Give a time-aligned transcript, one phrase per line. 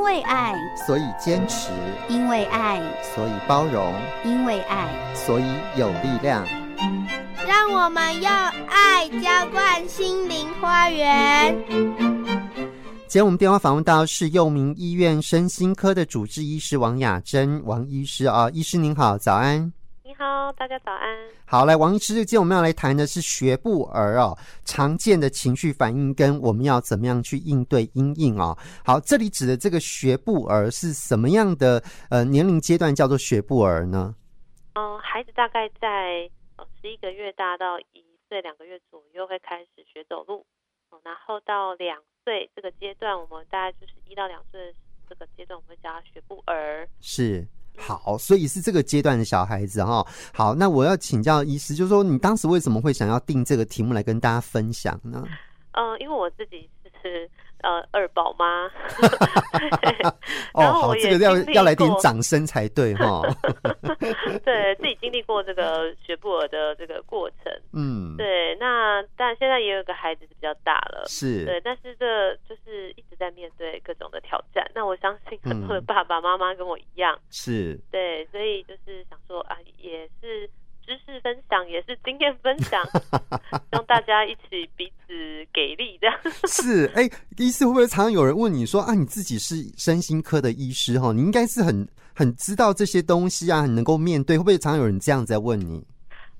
[0.00, 0.54] 因为爱，
[0.86, 1.68] 所以坚持；
[2.08, 2.80] 因为爱，
[3.14, 3.92] 所以包容；
[4.24, 5.44] 因为爱，所以
[5.76, 6.42] 有力量。
[7.46, 8.32] 让我们用
[8.66, 11.54] 爱浇灌心灵花园。
[11.68, 19.70] 今天我们电话访问到是佑民医院身心科的主治医师王雅珍，王医师啊，医师您好，早安。
[20.20, 21.18] 你好，大家早安。
[21.46, 24.36] 好，来，王医师，今天我们要来谈的是学步儿哦，
[24.66, 28.54] 常见的情绪反应跟我们要怎么样去应对阴应哦。
[28.84, 34.14] 好，这里指的这个学步儿是什么样的呃年龄阶段叫做学步儿呢？
[34.74, 40.44] 嗯、呃，孩子大概在呃十一个月大到一岁两个月左右会开始学走路，
[41.02, 44.74] 然后到两岁这个阶段，我们大概就是一到两岁的
[45.08, 46.86] 这个阶段，我们会叫他学步儿。
[47.00, 47.48] 是。
[47.80, 50.06] 好，所以是这个阶段的小孩子哈。
[50.32, 55.24] 好，那我要请教医师，就是说你当时为什么会想要定这个题目来跟大家分享呢？
[55.72, 56.68] 嗯、因为我自己
[57.02, 57.28] 是。
[57.62, 58.66] 呃，二宝妈。
[60.54, 63.22] 哦，好，这个要要来点掌声才对哈。
[64.44, 68.56] 对自己经历过这个学步儿的这个过程，嗯，对。
[68.60, 74.68] 那但现在也有个孩子是比较大了，是对，但是这就是一直在面对各种的挑战。
[74.74, 80.48] 那我相信很多的爸爸妈妈跟我一样，是对，所以就是想说啊，也是。
[80.90, 82.82] 知识分享也是经验分享，
[83.70, 86.16] 让大家一起彼此给力，这样
[86.50, 95.86] 是哎、欸，医师会不会常常有人问你说啊，你自己是身心科的医师哈，你应该是很很知道这些东西啊，很能够面对，会不会常常有人这样在问你？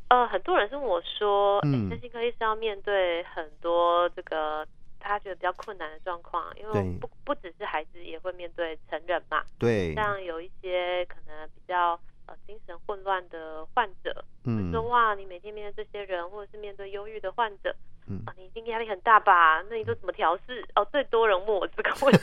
[0.09, 4.67] 呃，很多人是问我说，嗯，身心科医师要面对很多这个
[4.99, 11.97] 他觉得比较困难的状况，因为不不只是孩子，也会面对成人嘛，对，像有一些可能比较。
[12.47, 17.75] 精神混乱的患者，嗯，说哇，你每天面对这些人，或者是面对忧郁的患者，
[18.07, 19.63] 嗯，啊，你一定压力很大吧？
[19.69, 20.65] 那你都怎么调试？
[20.75, 22.21] 哦，最多人问我这个问题。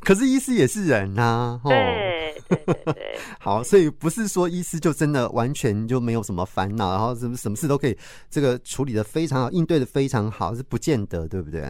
[0.04, 3.18] 可是医师也是人呐、啊，对对对对。
[3.38, 7.96] 好，所以不是说医师就真的完全就没有什么烦恼，然后什么什么事都可以
[8.30, 11.60] 这个处理的非常好，应对的非常好，是不见得，对不对？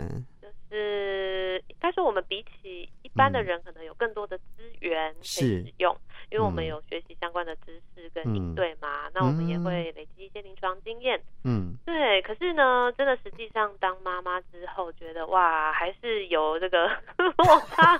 [0.40, 4.44] 就是，但是我们比起一般的人，可能有更多的资
[4.80, 5.96] 源可以使用。
[6.30, 11.18] 因为我们有学习相关的知识跟应对嘛，嗯、那我们也会累积一些临床经验。
[11.44, 12.20] 嗯，对。
[12.22, 16.86] 可是呢，真的实际上当妈妈之后，觉得哇，还是有这个
[17.16, 17.98] 落差。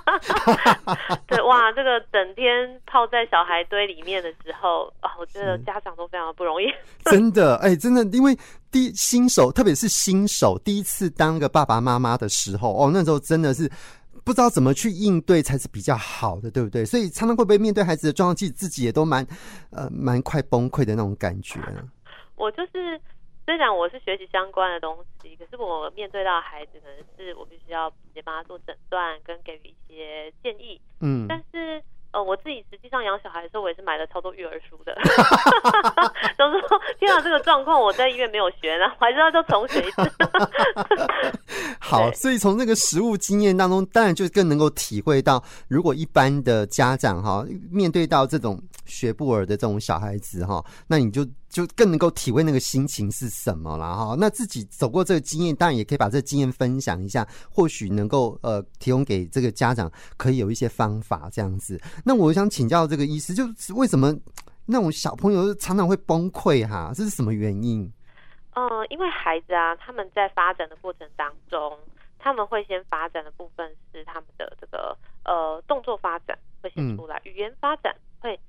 [1.27, 6.65] 对，哇，这个整天泡在小孩堆里面的时候啊，我觉得家长都非常的不容易。
[7.09, 8.37] 真的，哎、欸，真的，因为
[8.71, 13.69] 第新手，特别是新手第一次当个爸爸妈妈的时候，哦，那时候真的是。
[14.29, 16.85] 不知道怎么去应对才是比较好的，对不对？
[16.85, 19.25] 所以常常会不会面对孩子的状况，其实自己也都蛮
[19.71, 21.59] 呃蛮快崩溃的那种感觉。
[22.35, 23.01] 我就是
[23.43, 30.79] 虽然我是学习相关的东西，可是我面对到孩子，可能是我必须要直接帮他做诊断跟给予一些建议。
[31.01, 31.81] 嗯，但是。
[32.11, 34.95] 呃，我自己实际上养小孩的时候，我也是买了超多育儿书的。
[36.37, 40.11] 都说天啊，这个状况我在医院没有学呢，我还是要再重学一次。
[41.79, 51.25] 好，所以从那个实物经验当中，当然就更能够体会到，如果一般的家长哈，面对到这种学步儿的这种小孩子哈，那你就。
[51.49, 54.15] 就更能够体会那个心情是什么了哈。
[54.17, 61.81] 那自己走过这个经验，当然也可以把这个经验分享一下，或许能够呃提供给这个家长，可以有一些方法这样子。
[62.05, 64.15] 那我想请教这个医师，就是为什么
[64.65, 66.91] 那种小朋友常常会崩溃哈？
[66.93, 67.91] 这是什么原因？
[68.53, 71.77] 嗯，因为孩子啊，他们在发展的过程当中，
[72.19, 74.95] 他们会先发展的部分是他们的这个
[75.25, 78.39] 呃动作发展会先出来，嗯、语言发展会。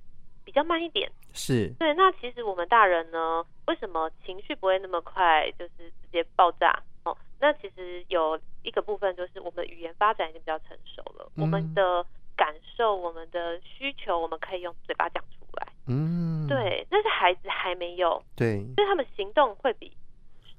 [0.51, 1.95] 比较慢一点，是对。
[1.95, 6.83] 那其实我们大人呢，为什么情绪不会那么快，就是直接爆炸？
[7.05, 12.05] 哦，那其实有一个部分就是我们的语言发展已经比较成熟了，嗯、我们的
[12.37, 15.69] 感受、我们的需求，我们可以用嘴巴讲出来。
[15.87, 16.85] 嗯，对。
[16.91, 19.97] 但是孩子还没有，对，所以他们行动会比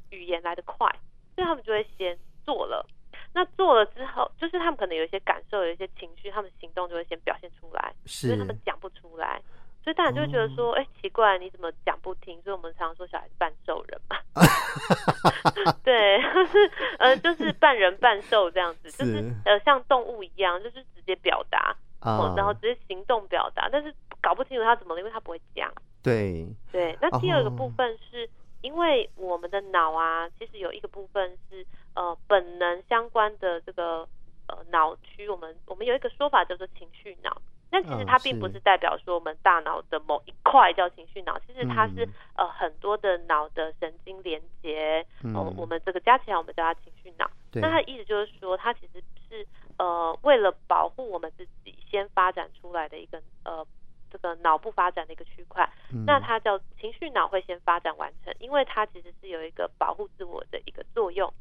[0.10, 0.88] 语言来得快，
[1.36, 2.88] 所以他们就会先做了。
[3.34, 9.42] 那做了之后，就是他们可能有一些感受、有一些情绪，他们行动就会先表现出来，是，所以他们讲不出来。
[9.84, 12.42] 所以大人就会觉得说，哎、奇怪，你怎么讲不听？
[12.44, 14.18] 所以我们常常说小孩是半兽人嘛。
[15.84, 25.72] 对，就 是呃，就是半人半兽这样子，是就是呃，像动物一样，就是直接表达，哦，然后直接行动表达，但是搞不清楚他怎么了，因为他不会讲。
[26.04, 28.30] 对对，那第二个部分是
[28.62, 34.08] 因为我们的脑啊，其实有一个部分是呃本能相关的这个
[34.48, 37.42] 呃脑区，我们我们有一个说法叫做情绪脑。
[37.72, 45.04] 但其实它并不是代表说我们大脑的某一块叫情绪脑，其实它是呃很多的脑的神经连接，
[45.34, 47.32] 哦、呃，我们这个加起来我们叫它情绪脑。
[47.54, 49.48] 那它的意思就是说，它其实是
[49.78, 53.66] 呃，为了保护我们自己，先发展出来的一个呃。
[54.12, 61.32] 这个脑部发展的一个区块，嗯、那它叫情绪脑会先发展完成，因为它其实是有一个保护自我的一个作用。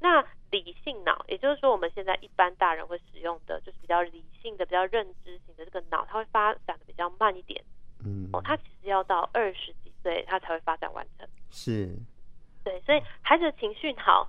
[0.00, 7.62] 那理性脑，也就是说我们现在一般大人会使用的，就是比较理性的、比较认知型的这个脑，它会发展的比较慢一点。
[8.04, 11.26] 嗯，哦，它其实要到二十几岁，它才会发展完成。
[11.50, 11.96] 是，
[12.62, 14.28] 对，所以孩子的情绪好。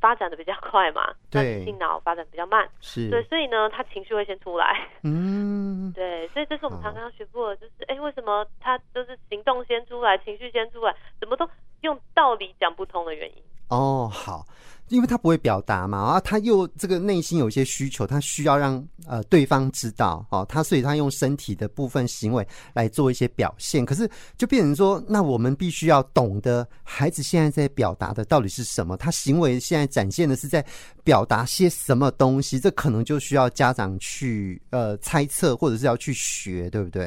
[0.00, 3.10] 发展的比较快嘛，对，理性脑发展比较慢，是。
[3.10, 11.48] 对，所以呢，他情绪会先出来，嗯， 对，所以这是我们常常学过的，就是，哎、欸，为什么他就是行动先出来，情绪先出来，怎么都
[11.82, 13.42] 用道理讲不通的原因。
[13.68, 14.44] 哦，好。
[14.90, 30.64] 因为他不会表达嘛，然后他又这个内心有一些需求，他需要让呃对方知道哦，他所以他用身体的部分行为来做一些表现，可是就变成说，那我们必须要懂得孩子现在在表达的到底是什么，他行为现在展现的是在
[31.04, 37.06] 表达些什么东西，这可能就需要家长去呃猜测或者是要去学，对不对？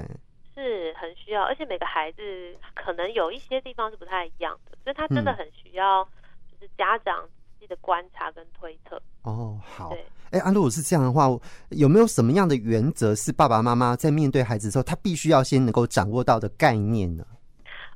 [0.56, 2.22] 是很需要，而且每个孩子
[2.74, 6.02] 可能有一些地方是不太一样的，所以他真的很需要
[6.50, 7.28] 就是家长。
[7.68, 10.00] 的观察跟推测哦，好，对，
[10.32, 11.28] 哎、欸，啊，如果是这样的话，
[11.70, 17.26] 有没有什么样的原则是爸爸妈妈在面对孩子的时候，他必须要先能够掌握到的概念呢？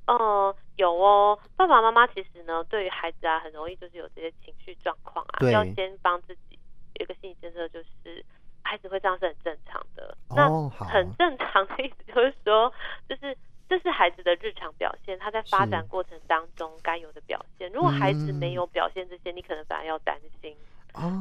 [0.05, 6.59] 呃，有哦，爸爸妈妈其实呢，对于孩子啊，很容易就是有这些情绪状况啊，要先帮自己
[6.95, 8.25] 有一个心理建设，就是
[8.61, 10.17] 孩子会这样是很正常的。
[10.29, 12.71] 那很正常的意思就是说，
[13.09, 13.37] 就是。
[13.69, 17.69] 这是孩子的日常表现，他在发展过程当中该有的表现。
[17.71, 20.55] 如果孩子没有表现这些，嗯、你可能反而要担心。
[20.93, 21.11] 哦，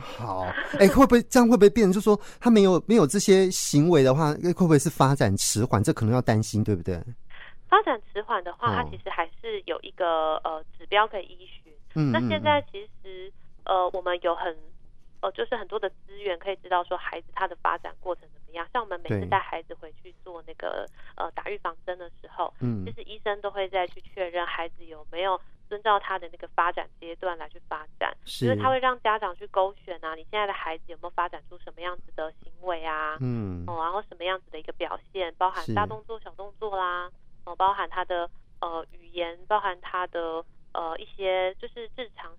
[0.00, 0.40] 好，
[0.80, 1.48] 哎、欸，会不会这样？
[1.48, 5.82] 会不会变成就是说他没有没有这些行为的话，会不会是发展迟缓？
[5.82, 7.00] 这可能要担心，对不对？
[7.68, 11.72] 发展迟缓的话，它其实还是有一个呃指标可以依循。
[11.94, 13.32] 嗯，那现在其实
[13.64, 14.56] 呃我们有很。
[15.22, 18.68] 呃，就是很多的资源可以知道说孩子他的发展过程怎么样。
[18.72, 20.84] 像我们每次带孩子回去做那个
[21.16, 37.08] 呃打预防针的时候，嗯，就是医生都会再去确认孩子有没有遵照他的那个发展阶段来去发展，是就是他会让家长去勾选啊，你现在的孩子有没有发展出什么样子的行为啊，嗯，哦，然后什么样子的一个表现，包含大动作、小动作啦，
[37.44, 38.28] 哦，包含他的
[38.60, 42.30] 呃语言，包含他的呃一些就是日常。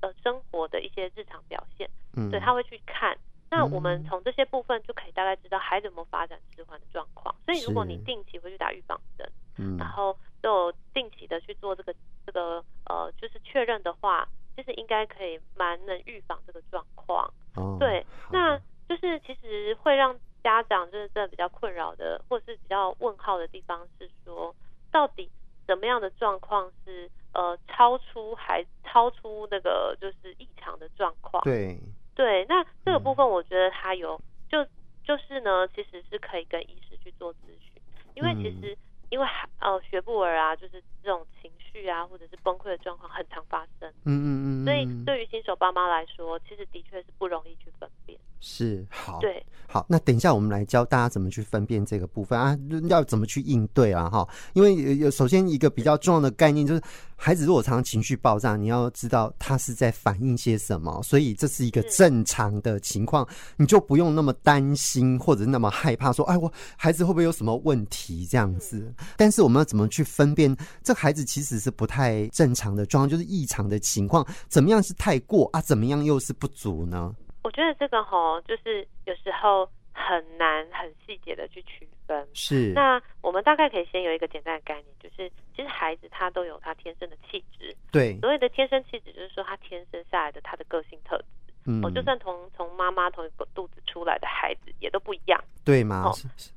[0.00, 3.16] 呃，生活的一些日常表现，嗯，对，他会去看。
[3.50, 7.34] 那我们从这些部分就可以大概知道孩子有没有发展迟缓的状况。
[7.46, 11.94] 所以，如果你定期会去打预防针，嗯，然后都有定期的去做这个
[12.26, 17.26] 这个呃，就是确认的话，其实应该可以蛮能预防这个状况。
[17.56, 24.54] 哦，对，那就是其实会让家长就是真的比较困扰的，或者是比较问号的地方是说，
[24.92, 25.30] 到底
[25.68, 27.08] 什么样的状况是？
[27.34, 31.40] 呃，超出还超出那个就是异常的状况。
[31.44, 31.78] 对
[32.16, 34.64] 对，那这个部分我觉得他有，嗯、就
[35.04, 37.80] 就是呢，其实是可以跟医师去做咨询，
[38.14, 38.76] 因为其实、嗯、
[39.10, 39.26] 因为
[39.60, 43.88] 呃学步儿啊，就是这种情绪啊或者是崩溃的状况很常发生。
[44.04, 44.64] 嗯嗯嗯。
[44.66, 48.18] 所以对于新手爸妈来说，其实的确是不容易去分辨。
[48.40, 52.56] 是好，对，好，那等一下我们来教大家怎么去分辨这个部分啊，
[52.88, 56.80] 要怎么去应对啊，哈，因为有首先一个比较重要的概念就是，
[57.16, 68.94] 孩子如果常常情绪爆炸，你要知道他是在反映些什么，所以这是一个正常的情况，你就不用那么担心或者那么害怕说，哎，我孩子会不会有什么问题这样子？
[69.16, 75.60] 但是我们要怎么去分辨这孩子其实是不太正常的状况，就是异常的情况，怎么样是太过啊？
[75.60, 77.14] 怎么样又是不足呢？
[77.44, 82.26] 我觉得这个吼，就是有时候很难很细节的去区分。
[82.34, 82.72] 是。
[82.74, 87.74] 那我们大概可以先有一个简单的概念，就是其实孩子他都有他天生的气质。
[87.92, 88.18] 对。
[88.20, 91.24] 所谓的天生气质，就是说他天生下来的他的个性特质。
[91.64, 91.80] 嗯。
[91.82, 95.42] 哦，就算从从妈妈同一个肚子出来的孩子也都不一样。
[95.64, 96.04] 对吗？
[96.04, 96.12] 哦，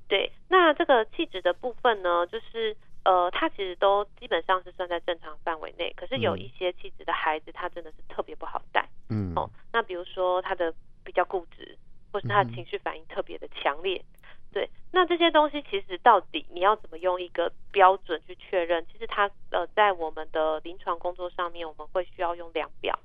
[0.08, 0.30] 对。
[0.50, 5.94] 那这个气质的部分呢，就是呃，他其实都基本上是算在正常范围内。
[5.96, 8.88] 可是有一些气质的孩子，他真的是特别不好带。
[9.10, 9.34] 嗯。
[9.36, 10.74] 哦，那比如说他的。
[11.04, 11.76] 比较固执，
[12.14, 18.86] 或是他的情绪反应特别的强烈，嗯、对，那这些东西其实到底你要怎么用一个标准去确认？
[18.86, 23.00] 其实他呃，在我们的临床工作上面，我们会需要用量表，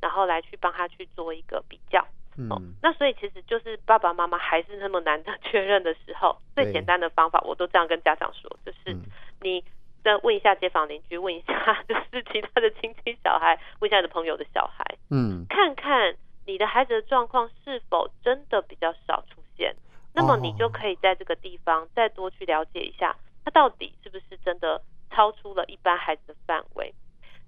[0.00, 2.06] 然后来去帮他去做一个比较。
[2.36, 8.96] 嗯、哦，那所以其实就是爸爸妈妈还是那么难得确认的时候，最简单的方法，我都这样跟家长说，就是
[9.40, 9.64] 你
[10.02, 16.16] 再问一下街坊邻居，问一下就是其他的亲戚小孩，问一下你的朋友的小孩，嗯，看看。
[16.46, 19.76] 你的孩子的状况是否真的比较少出现？
[20.12, 26.92] 那么你就可以在这个地方再多去了解一下，他到底是不是真的超出了一般孩子的范围。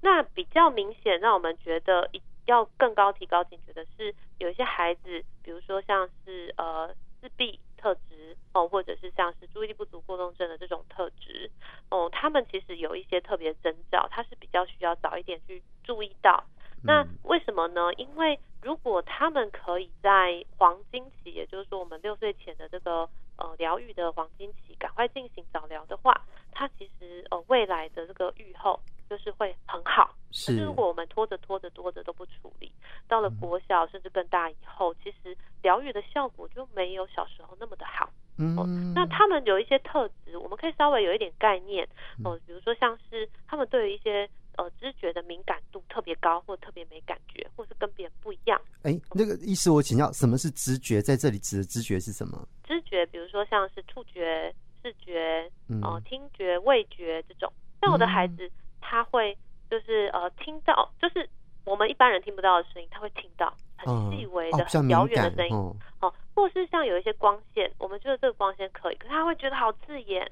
[0.02, 11.50] 那比较明显让我们觉得一要更高提高警觉的是，有一些孩子，比如说像是呃自闭特质哦，或者是像是注意力不足过动症的这种特质
[11.90, 16.44] 哦，他们其实有一些特别征兆，他是比较需要早一点去注意到。
[16.84, 17.94] 那为什么呢？
[17.94, 26.12] 因为如果他们可以在黄金期，也就是说我们六岁前的这个呃疗愈的黄金期，赶快进行早疗的话，
[26.50, 28.80] 他其实呃未来的这个愈后
[29.12, 30.14] 就是会很好。
[30.30, 30.56] 是。
[30.56, 32.72] 是如果我们拖着拖着拖着都不处理，
[33.06, 38.10] 到了国小甚至更大以后，其实疗愈的效果就没有小时候那么的好。
[38.38, 38.64] 嗯、哦。
[38.94, 41.86] 那他们有一些特质，我们可以稍微有一点概念
[42.24, 44.28] 哦，比如说像是他们对于一些。
[44.58, 48.60] 呃，知觉的敏感度特别高，或特别没感觉，或是跟别人不一样。
[48.82, 51.00] 哎、欸，那个意思我请教，什么是知觉？
[51.00, 52.46] 在这里指的知觉是什么？
[52.62, 55.50] 知觉，比如说像是触觉、视觉、
[55.80, 57.50] 哦、呃、听觉、味觉这种。
[57.80, 58.50] 像我的孩子，嗯、
[58.82, 59.34] 他会
[59.70, 61.26] 就是呃听到，就是
[61.64, 65.56] 我们一般人听不到的声音，他会听到很细微的、嗯、很遥远的声音。
[65.56, 70.30] 哦，哦，或是像有一些光线，我们觉得这个光线可以，可是他会觉得好刺眼。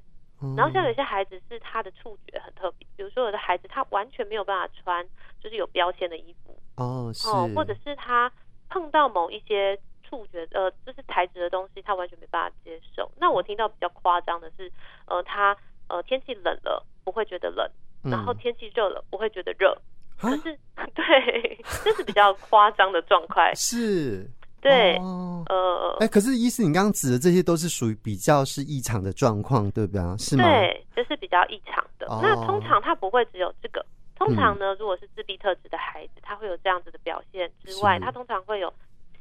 [0.57, 5.07] 然后像有些孩子是他的触觉很特别，比如说有的孩子他完全没有办法穿
[5.39, 8.33] 就是有标签的衣服哦，是哦，或者是他
[8.71, 13.13] 碰到某一些触觉呃就是材质的东西，他完全没办法接受。
[13.19, 14.73] 那我听到比较夸张的是，
[15.05, 15.55] 呃，他
[15.89, 17.71] 呃天气冷了不会觉得冷，
[18.03, 19.77] 然后天气热了不会觉得热，
[20.19, 20.59] 可是
[20.95, 24.29] 对，这是比较夸张的状况， 是。
[24.63, 30.15] 对，哦、呃，哎、欸，可是医师，你刚刚指的这些都是属于比较是异常的状况，对不对啊？
[30.19, 30.45] 是吗？
[30.45, 32.07] 对，这、就是比较异常的。
[32.13, 33.83] 哦、那通常他不会只有这个，
[34.17, 38.71] 通常呢，嗯、如果是自闭特质的孩子，他会有这样子的表现之外，他通常会有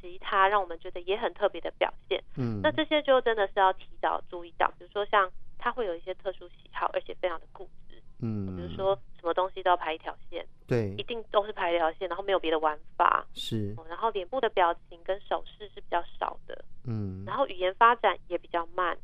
[0.01, 2.21] 其他让我们觉得也很特别的表现。
[2.36, 7.88] 嗯，那这些就真的是要提早注意到，比如说像他会有一些特殊喜好，而且非常的固执。
[8.21, 13.73] 嗯，比如说什么东西都要排一条线，对，一定都是排一条线，然后没有别的玩法，是。
[13.88, 18.97] 然后脸部的表情跟手势是比较少的，嗯，然后语言发展也比较慢，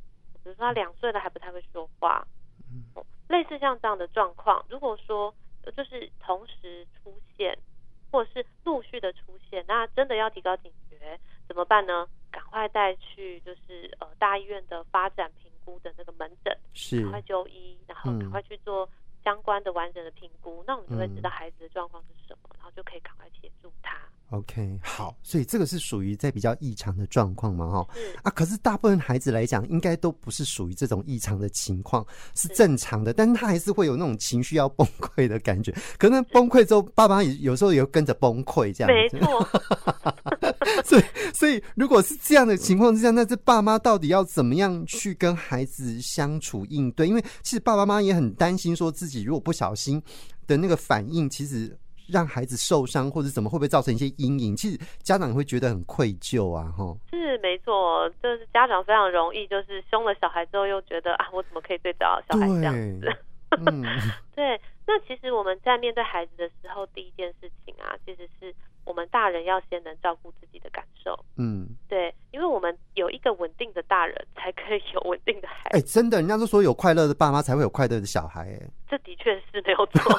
[0.43, 2.27] 比如说他两岁了还不太会说话，
[2.71, 2.83] 嗯，
[3.29, 5.33] 类似像这样的状况，如果说
[5.75, 7.57] 就是同时出现，
[8.11, 11.17] 或者是陆续的出现，那真的要提高警觉，
[11.47, 12.07] 怎么办呢？
[12.31, 18.89] 赶快带去就是呃大医院的发展评估的那个门诊，是，赶快就医，然后赶快去做。
[19.25, 23.97] 相关的完整的评估，那我们就会知道孩子的状况是什么，嗯、然后就可以赶快协助他。
[24.31, 28.15] OK，好，所以这个是属于在比较异常的状况嘛，哈，是。
[28.23, 32.05] 啊，可是大部分孩子来讲，应该都不是属于这种异常的情况，
[32.35, 39.47] 是正常的，但是他还是会有那种情绪要崩溃的感觉，可能崩溃之后，爸爸也有时候也会跟着崩溃，这样子，没错。
[40.83, 41.03] 所以，
[41.33, 47.07] 所以如果是这样的情况之下，那这爸妈到底要怎么样去跟孩子相处应对？
[47.07, 50.01] 因为其实爸爸妈妈也很担心，说自己如果不小心
[50.47, 51.77] 的那个反应，其实
[52.07, 54.55] 让孩子受伤或者怎么，会不会造成一些阴影？
[54.55, 56.95] 其实家长会觉得很愧疚啊，哈。
[57.11, 63.11] 是没错，就是家长非常容易，就是凶了小孩之后，又觉得啊，我怎么可以对着小孩这样子？
[63.65, 63.83] 嗯，
[64.35, 64.59] 对。
[64.87, 68.53] 那其实我们在面对孩子的时候，第一件事情啊，其实是。
[68.85, 75.77] 我们大人要先能照顾自己的感受，嗯，对，因为我们有一个稳定的大人，才可以有稳定的孩子。
[75.77, 80.13] 哎、欸，真的，人家都说有快乐的爸妈才会有快乐的小孩，哎，这的确是没有错。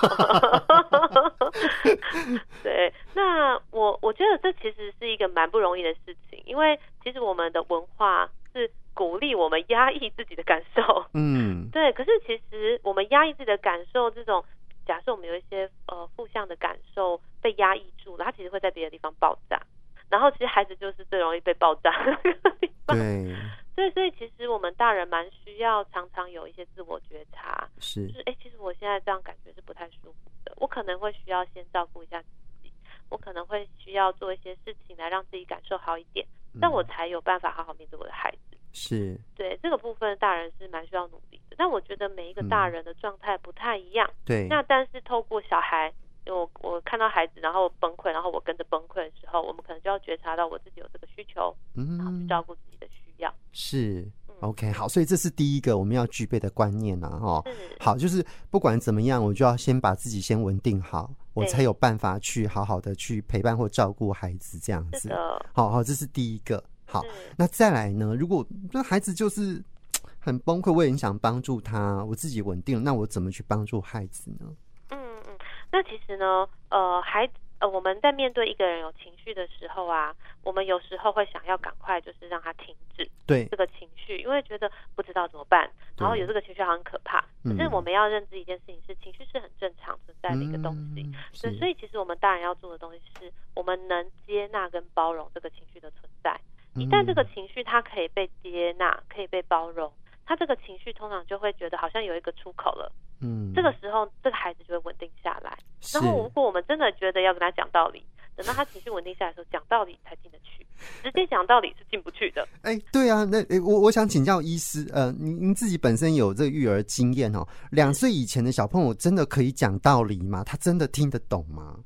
[2.65, 11.93] 对，那我我觉得这其实是一个蛮不容易的事情，因为其实我们的文化是鼓励我们压抑自己的感受，嗯，对。
[11.93, 14.45] 可是其实我们压抑自己的感受，这种。
[14.87, 19.61] 假设我们有一些呃负向的感受被压抑住了，它其实会在别的地方爆炸。
[20.09, 22.97] 然后其实孩子就是最容易被爆炸的那个地方。
[22.97, 23.35] 对，
[23.75, 32.29] 对，所以其实我们大人蛮需要常常有一些自我觉察，是，就是哎，其实我现在这样感觉是不太舒服的，我可能会需要先照顾一下自
[32.63, 32.73] 己，
[33.09, 36.25] 我可能会需要做一些事情来让自己感受好一点，
[36.55, 38.56] 那我才有办法好好面对我的孩子。
[38.79, 44.07] 是，对，这个部分大人是蛮需要努力的，但我觉得每一个大人的状态不太一样。
[44.27, 45.91] 对，那但是透过小孩，
[46.27, 53.35] 我我看到孩子然后崩溃，然后我跟着崩溃的时候，我们可能就要觉察到我自己有这个需求，嗯，然后去照顾自己的需要。
[53.51, 54.07] 是
[54.41, 57.43] ，OK，好，所以这是第一个我们要具备的观念啊，哈，
[57.81, 65.11] 好，就是不管怎么样，我就要先把自己先稳定好，我才有办法去好好的去陪伴或照顾孩子这样子。
[65.55, 66.63] 好好，这是第一个。
[66.87, 67.03] 好，
[67.37, 68.15] 那再来呢？
[68.19, 69.63] 如果那孩子就是
[70.19, 74.47] 很崩溃，我也很想帮助他，我自己稳定了，那我怎么去帮助孩子呢？
[74.91, 75.39] 嗯嗯，
[75.71, 87.25] 那其实呢，呃，孩子呃，我们在面对一个人有情绪的时候啊，我们有时候会想要赶快就是让他停止对这个情绪，因为觉得不知道怎么办，然后有这个情绪很可怕。
[87.43, 91.03] 可是我们要认知一件事情是，情绪是很正常存在的一个东西。
[91.03, 96.39] 嗯、所以，所以其实我们大人要做的东西是，我们能接纳跟包容这个情绪的存在。
[96.77, 99.91] 一旦这个情绪它可以被接纳，可以被包容。
[100.29, 102.91] 他这个情绪通常就会觉得好像有一个出口了，
[103.21, 105.57] 嗯，这个时候这个孩子就会稳定下来。
[105.95, 108.05] 然后如果我们真的觉得要跟他讲道理，
[108.35, 110.67] 等到他情绪稳定下来的时候，讲道理才进得去，
[111.05, 112.43] 直接讲道理是进不去的。
[112.63, 120.43] 哎、欸，对啊，那、欸、我我想请教医师，呃，您您自己本身有这个育儿经验哦，两岁以前的小朋友真的可以讲道理吗？
[120.43, 121.79] 他真的听得懂吗？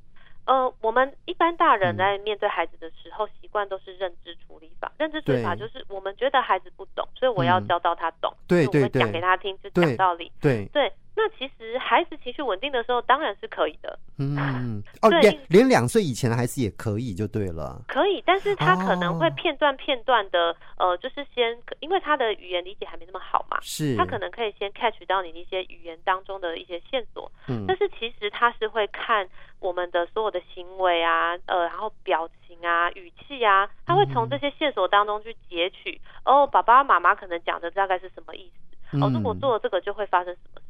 [0.51, 4.91] 呃，我们一般大人在面对孩子的时候，习惯都是认知处理法。
[4.99, 8.35] 认知处理法就是我们觉得孩子不懂，所以我要教到他懂。
[8.49, 10.33] 对对对，讲给他听，就讲道理。
[10.41, 10.93] 对对。
[11.17, 13.99] 那其实孩子情绪稳定的时候，当然是可以的。
[14.19, 17.83] 嗯， 哦，连连两岁以前的孩子也可以，就对了。
[17.89, 27.31] 可以，但是他可能会片段片段的，呃，就是先，因为他的语言理解还没那么好嘛，是，他可能可以先 catch 到你一些语言当中的一些线索。
[27.49, 36.01] 嗯，但是其实他是会看我们的所有的行为啊，呃，然后表情啊、语气啊，他会从这些线索当中去截取。
[36.25, 38.51] 哦，爸爸妈妈可能讲的大概是什么意
[38.91, 38.97] 思？
[39.03, 40.61] 哦，如果做了这个，就会发生什么？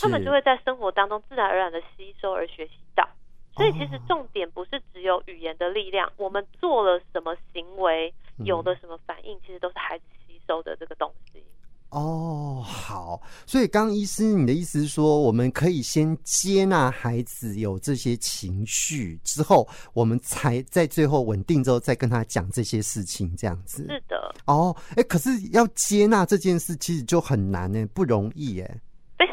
[0.00, 3.08] 他们就会在生活当中自然而然的吸收而学习到，
[3.56, 8.12] 所以其实重点不是只有语言的力量，我们做了什么行为，
[8.44, 11.42] 有了什么反应，其实都是孩子吸收的这个东西。
[11.90, 23.82] 哦，好，所以刚刚医师你的意思是说，我们可以先接纳孩子有这些情绪之后，我们才在最后稳定之后再跟他讲这些事情，这样子。
[23.88, 24.32] 是的。
[24.46, 28.66] 哦，哎，可是要接纳这件事其实就很难呢，不容易哎。
[28.68, 28.78] 非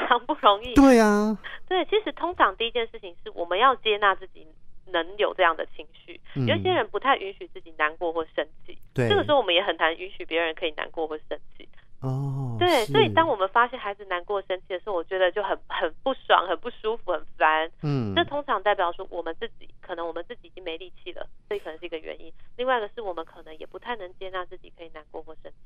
[0.08, 0.74] 常不容易。
[0.74, 1.38] 对啊，
[1.68, 4.48] 对，其实通常第一件事情是我们要接纳自己
[4.88, 6.20] 能有这样的情绪。
[6.36, 11.68] 嗯、有些人不太允许自己难过或生气，对，这个时候我们也很难允许别人可以难过或生气。
[12.00, 17.70] 哦，对，所以当我们发现孩子难过、生气的时候，我觉得就很很不爽、很不舒服、很烦。
[17.82, 22.32] 嗯，这通常代表说我们自己可能我们自己已经没力气了，这可能是一个原因。
[22.56, 25.58] 另外一个是我们可能也不太能接纳自己可以难过或生气。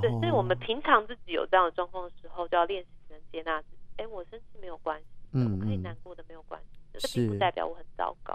[0.00, 3.78] 对，所以我们平常自己有这样的状况的时候，就要练习能接纳自己。
[3.96, 8.34] 哎，我生气没有关系，嗯，我可以难过的没有关系，这并不代表我很糟糕，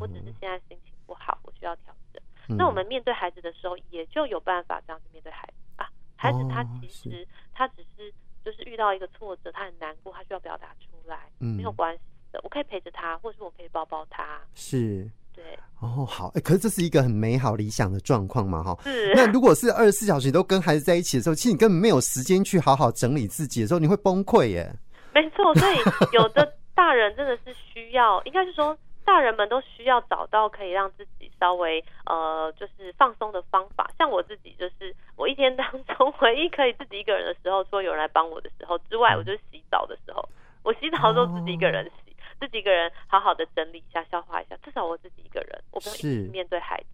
[0.00, 2.22] 我只是现在心情不好，我需要调整。
[2.56, 5.90] 那我们面对孩子的时候，也就有办法这样去面对孩子啊。
[6.16, 8.12] 孩子他其实他只是
[8.44, 15.10] 就是遇到一个挫折，他很难过，他需要表达出来，没有关系的，我可以陪着他，或者是我可以抱抱他，是。
[15.34, 15.44] 对
[15.80, 18.76] 哦，好，哎，可是这是一个很美好理想的状况嘛，哈。
[18.84, 19.14] 是。
[19.14, 24.70] 那如果是二十四小时都跟孩子在一起的时候，其实你根本没有时间去好好整理自己的时候，你会崩溃耶。
[25.14, 25.76] 没错，所以
[26.12, 33.90] 有的大人真的是需要，应该是说大人们都需要找到可以让自己稍微呃，就是放松的方法。
[33.98, 40.28] 像我自己，就是我一天当中 唯一可以自己一个人的时候，除了有人来帮我的时候之外，我就是洗澡的时候。
[40.62, 41.90] 我洗澡的时候自己一个人洗。
[41.90, 42.09] 哦
[42.40, 46.86] 自己一个人好好的整理一下、消化一下，至少我自己一个人，我不用一直面对孩子。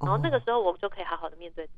[0.00, 1.68] 然后那个时候，我就可以好好的面对。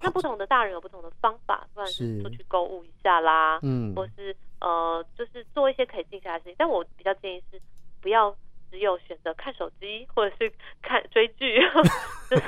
[0.00, 2.22] 那不同的大人有不同的方法，不然是。
[2.22, 6.56] 出去购物一下啦，嗯，或是呃，就是做一些可以静下来的事情。
[6.58, 7.60] 但我比较建议是，
[8.02, 8.34] 不要
[8.70, 11.60] 只有选择看手机或者是看追剧，
[12.28, 12.44] 就是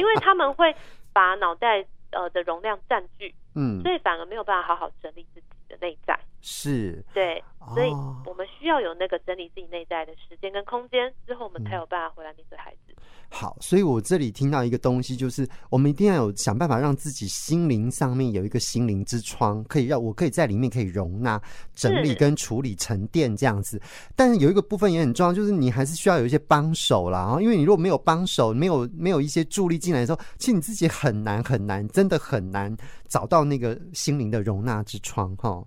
[0.00, 0.74] 因为他们会
[1.12, 6.18] 把脑袋呃的容量占据，嗯，所以反而没有办法好好整理自己的内在。
[6.44, 7.90] 是，对，所以
[8.26, 12.78] 我们需要有那个整理自己内在的时间跟空间，之后我们才有办法回来面对孩子。
[13.34, 21.40] 好，所以我这里听到一个东西，就是我们一定要有想办法让自己心灵上面有一个心灵之窗，可以让我可以在里面可以容纳、
[21.74, 23.80] 整理跟处理、沉淀这样子。
[24.14, 27.38] 但是有一个部分也很重要，就是你还是需要有一些帮手啦。
[27.40, 32.76] 因为你如果没有帮手，没有没有一些助力进来的时候，其实你自己很难很难，真的很难
[33.08, 35.64] 找到那个心灵的容纳之窗哈。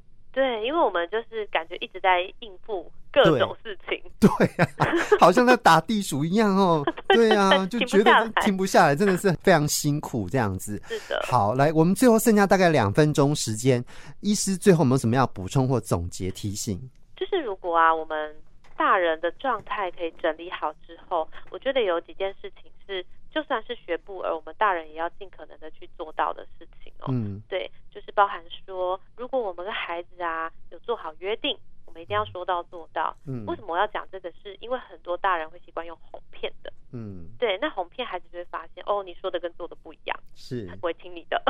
[0.66, 4.88] 对，因为我们就是感觉一直在应付各种事情， 对呀、啊，
[5.20, 6.84] 好像在打地鼠一样哦。
[7.10, 10.82] 对呀、啊，就觉得停不下来，真的是非常辛苦这样子。
[10.88, 13.84] 是的，好，来，我们最后剩下大概两分钟时间，
[14.22, 16.80] 医师最后有没有什么要补充或总结提醒？
[17.16, 18.36] 就是如果啊，我们
[18.76, 23.06] 大人的状态可以整理好之后，我觉得有几件事情是。
[23.36, 27.08] 就算是学步而，我们大人也要尽可能的去做到的事情哦。
[27.10, 33.14] 嗯，对，就是包含说，如果我们跟孩子啊有做好约定，我们一定要说到做到。
[33.28, 34.32] 嗯，为什么我要讲这个？
[34.42, 36.72] 是因为很多大人会习惯用哄骗的。
[36.94, 41.44] 嗯，对，那哄骗孩子就会发现，哦，你说的跟做的不一样，是，他不会听你的。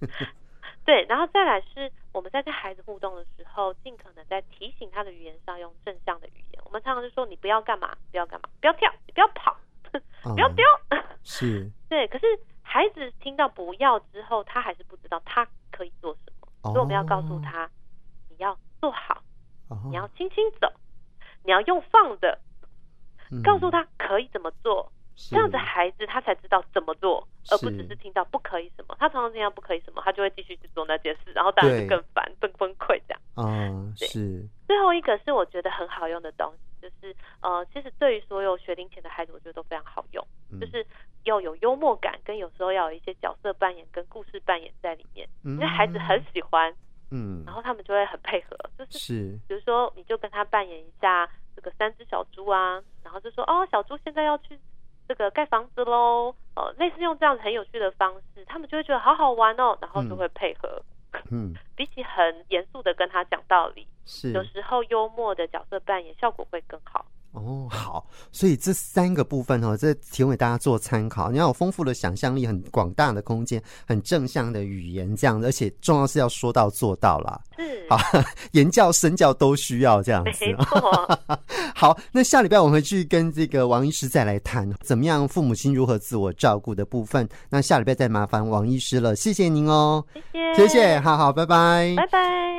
[0.86, 6.62] 对，然后再来是我们在跟孩子互动的时候，尽可能在提醒他的语言上用正向的语言。
[6.64, 9.54] 我们常常就说：“你不要干嘛，不要干嘛，不要跳，你不要跑，
[10.22, 10.64] 不要丢。
[10.90, 12.06] 嗯”是， 对。
[12.08, 12.26] 可是
[12.62, 17.68] 孩子听到“不要”之后，他还是不知道他可以做什么，哦、所以我们要告诉他
[18.30, 19.22] ：“你要做好，
[19.68, 20.72] 哦、你要轻轻走，
[21.44, 22.38] 你要用放的，
[23.30, 24.90] 嗯、告诉他可以怎么做。”
[25.30, 28.94] 这样子孩子他才知道怎么做，而不只是听到不可以什么。
[29.00, 33.20] 他常常听到不可以什么，他就会继续去做那件事，然后当然就更烦、更崩溃这样。
[33.36, 34.46] 嗯，是。
[34.66, 40.86] 最后一个是我觉得很好用的东西，就是呃，其实对于所有学龄前的孩子，我觉得都非常好用，嗯、就是
[41.24, 46.74] 要有幽默感，跟有时候要有一些角色扮演跟故事扮演在里面，嗯、因为孩子很喜欢，
[47.10, 54.58] 嗯，然后他们就会很配合，就是，是比如说你就跟他扮演一下这个三只小猪啊，然后就说哦，小猪现在要去。
[55.08, 60.82] 这个盖房子喽，呃，类似用这样子很有趣的方式，他们就会觉得好好玩哦，然后就会配合。
[60.82, 60.95] 嗯，
[61.74, 67.04] 比起很严肃的跟他讲道理，是有时候幽默的角色扮演效果会更好。
[67.36, 71.30] 哦，好，所以这三个部分哦，这提供给大家做参考。
[71.30, 77.40] 你要有丰富的想象力，很广大的空间，很正向的语言，这样子，而且重要是要说到做到啦。
[77.56, 77.98] 是，好，
[78.52, 80.44] 言教身教都需要这样子。
[81.74, 87.28] 好，那下礼拜我们会去跟这个王医师再来谈，怎么样父母亲如何自我照顾的部分。
[87.50, 90.04] 那下礼拜再麻烦王医师了，谢谢您哦。
[90.12, 92.58] 谢谢，谢谢，好好，拜拜，拜拜。